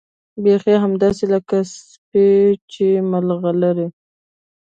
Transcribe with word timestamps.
بيخي 0.43 0.75
همداسې 0.83 1.23
لکه 1.33 1.57
سيپۍ 1.73 2.29
چې 2.71 2.85
ملغلره 3.11 3.87